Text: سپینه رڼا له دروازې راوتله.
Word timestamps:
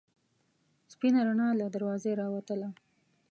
سپینه 0.93 1.21
رڼا 1.27 1.49
له 1.59 1.65
دروازې 1.75 2.11
راوتله. 2.21 2.67